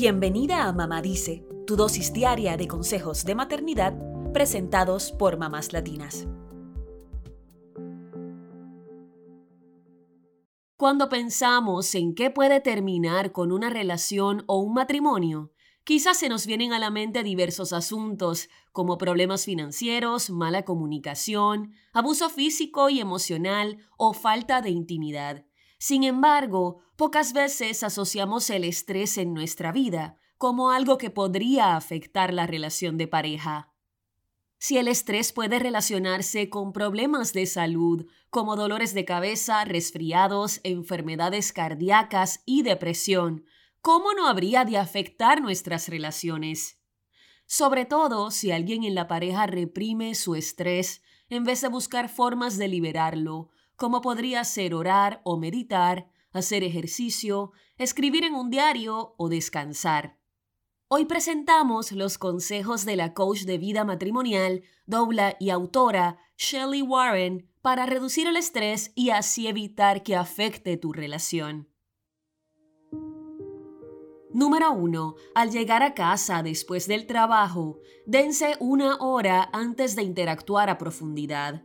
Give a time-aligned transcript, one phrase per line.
[0.00, 3.98] Bienvenida a Mamá Dice, tu dosis diaria de consejos de maternidad
[4.32, 6.28] presentados por mamás latinas.
[10.76, 15.50] Cuando pensamos en qué puede terminar con una relación o un matrimonio,
[15.82, 22.30] quizás se nos vienen a la mente diversos asuntos como problemas financieros, mala comunicación, abuso
[22.30, 25.47] físico y emocional o falta de intimidad.
[25.78, 32.32] Sin embargo, pocas veces asociamos el estrés en nuestra vida como algo que podría afectar
[32.32, 33.72] la relación de pareja.
[34.58, 41.52] Si el estrés puede relacionarse con problemas de salud, como dolores de cabeza, resfriados, enfermedades
[41.52, 43.44] cardíacas y depresión,
[43.80, 46.80] ¿cómo no habría de afectar nuestras relaciones?
[47.46, 52.58] Sobre todo si alguien en la pareja reprime su estrés en vez de buscar formas
[52.58, 59.28] de liberarlo, como podría ser orar o meditar, hacer ejercicio, escribir en un diario o
[59.28, 60.18] descansar.
[60.88, 67.48] Hoy presentamos los consejos de la coach de vida matrimonial, dobla y autora Shelley Warren
[67.62, 71.68] para reducir el estrés y así evitar que afecte tu relación.
[74.32, 75.14] Número 1.
[75.36, 81.62] Al llegar a casa después del trabajo, dense una hora antes de interactuar a profundidad.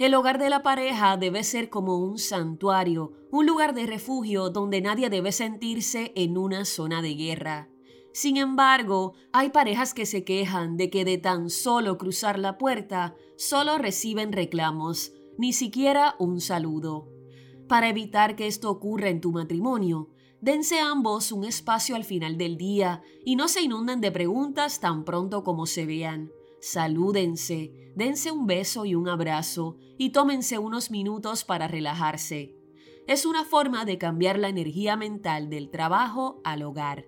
[0.00, 4.80] El hogar de la pareja debe ser como un santuario, un lugar de refugio donde
[4.80, 7.68] nadie debe sentirse en una zona de guerra.
[8.14, 13.14] Sin embargo, hay parejas que se quejan de que de tan solo cruzar la puerta,
[13.36, 17.06] solo reciben reclamos, ni siquiera un saludo.
[17.68, 20.08] Para evitar que esto ocurra en tu matrimonio,
[20.40, 25.04] dense ambos un espacio al final del día y no se inunden de preguntas tan
[25.04, 31.44] pronto como se vean salúdense, dense un beso y un abrazo y tómense unos minutos
[31.44, 32.56] para relajarse.
[33.06, 37.06] Es una forma de cambiar la energía mental del trabajo al hogar.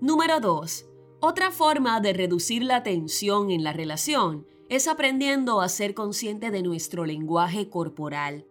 [0.00, 0.86] Número 2.
[1.20, 6.62] Otra forma de reducir la tensión en la relación es aprendiendo a ser consciente de
[6.62, 8.46] nuestro lenguaje corporal.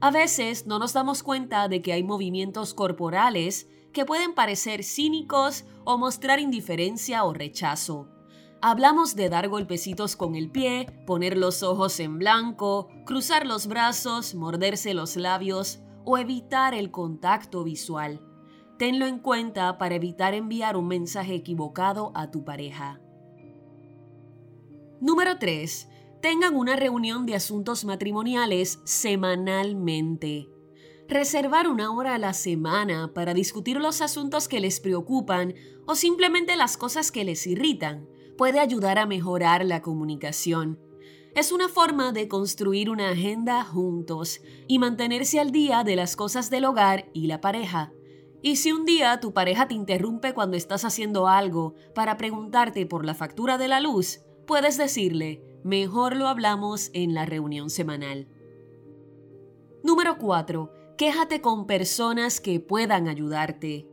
[0.00, 5.64] A veces no nos damos cuenta de que hay movimientos corporales que pueden parecer cínicos
[5.84, 8.08] o mostrar indiferencia o rechazo.
[8.62, 14.34] Hablamos de dar golpecitos con el pie, poner los ojos en blanco, cruzar los brazos,
[14.34, 18.20] morderse los labios o evitar el contacto visual.
[18.78, 23.00] Tenlo en cuenta para evitar enviar un mensaje equivocado a tu pareja.
[25.00, 25.88] Número 3.
[26.20, 30.48] Tengan una reunión de asuntos matrimoniales semanalmente.
[31.08, 35.54] Reservar una hora a la semana para discutir los asuntos que les preocupan
[35.86, 38.06] o simplemente las cosas que les irritan
[38.40, 40.80] puede ayudar a mejorar la comunicación.
[41.34, 46.48] Es una forma de construir una agenda juntos y mantenerse al día de las cosas
[46.48, 47.92] del hogar y la pareja.
[48.40, 53.04] Y si un día tu pareja te interrumpe cuando estás haciendo algo para preguntarte por
[53.04, 58.26] la factura de la luz, puedes decirle, mejor lo hablamos en la reunión semanal.
[59.84, 60.72] Número 4.
[60.96, 63.89] Quéjate con personas que puedan ayudarte.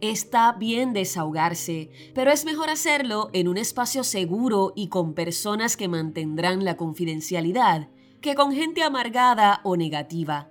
[0.00, 5.88] Está bien desahogarse, pero es mejor hacerlo en un espacio seguro y con personas que
[5.88, 7.88] mantendrán la confidencialidad
[8.24, 10.48] que con gente amargada o negativa.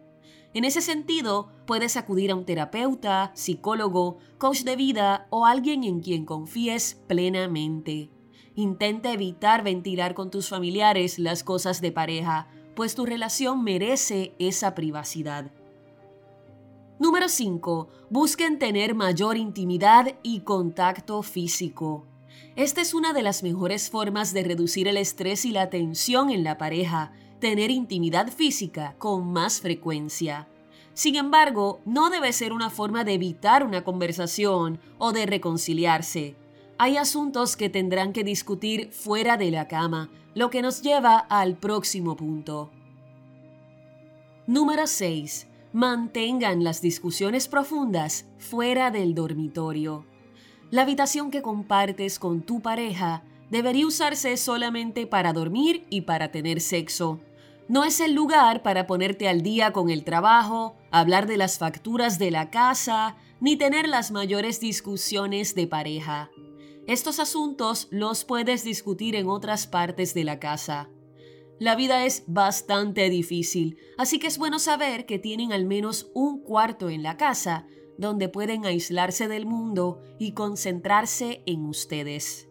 [0.53, 5.99] En ese sentido, puedes acudir a un terapeuta, psicólogo, coach de vida o alguien en
[5.99, 8.11] quien confíes plenamente.
[8.53, 14.75] Intenta evitar ventilar con tus familiares las cosas de pareja, pues tu relación merece esa
[14.75, 15.51] privacidad.
[17.23, 17.87] Número 5.
[18.09, 22.05] Busquen tener mayor intimidad y contacto físico.
[22.57, 26.43] Esta es una de las mejores formas de reducir el estrés y la tensión en
[26.43, 30.49] la pareja, tener intimidad física con más frecuencia.
[30.95, 36.35] Sin embargo, no debe ser una forma de evitar una conversación o de reconciliarse.
[36.77, 41.55] Hay asuntos que tendrán que discutir fuera de la cama, lo que nos lleva al
[41.55, 42.69] próximo punto.
[44.45, 50.05] Número 6 Mantengan las discusiones profundas fuera del dormitorio.
[50.69, 56.61] La habitación que compartes con tu pareja debería usarse solamente para dormir y para tener
[56.61, 57.21] sexo.
[57.67, 62.19] No es el lugar para ponerte al día con el trabajo, hablar de las facturas
[62.19, 66.29] de la casa, ni tener las mayores discusiones de pareja.
[66.85, 70.87] Estos asuntos los puedes discutir en otras partes de la casa.
[71.63, 76.41] La vida es bastante difícil, así que es bueno saber que tienen al menos un
[76.41, 77.67] cuarto en la casa
[77.97, 82.49] donde pueden aislarse del mundo y concentrarse en ustedes.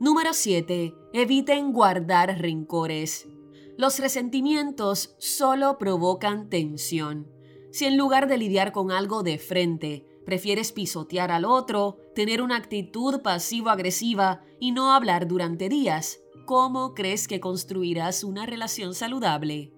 [0.00, 0.94] Número 7.
[1.12, 3.28] Eviten guardar rencores.
[3.76, 7.30] Los resentimientos solo provocan tensión.
[7.72, 12.56] Si en lugar de lidiar con algo de frente, prefieres pisotear al otro, tener una
[12.56, 19.72] actitud pasivo-agresiva y no hablar durante días, ¿cómo crees que construirás una relación saludable?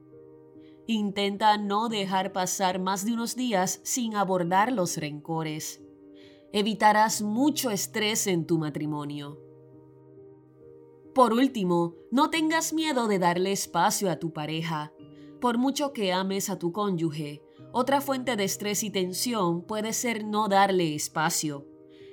[0.86, 5.82] Intenta no dejar pasar más de unos días sin abordar los rencores.
[6.52, 9.40] Evitarás mucho estrés en tu matrimonio.
[11.14, 14.92] Por último, no tengas miedo de darle espacio a tu pareja.
[15.40, 17.42] Por mucho que ames a tu cónyuge,
[17.72, 21.66] otra fuente de estrés y tensión puede ser no darle espacio.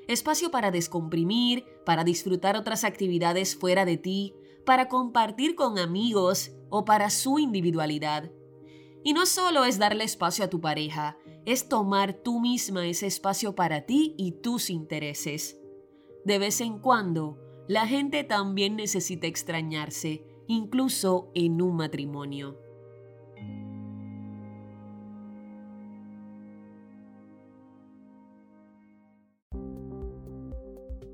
[0.07, 4.33] Espacio para descomprimir, para disfrutar otras actividades fuera de ti,
[4.65, 8.31] para compartir con amigos o para su individualidad.
[9.03, 13.53] Y no solo es darle espacio a tu pareja, es tomar tú misma ese espacio
[13.53, 15.59] para ti y tus intereses.
[16.23, 17.37] De vez en cuando,
[17.67, 22.62] la gente también necesita extrañarse, incluso en un matrimonio.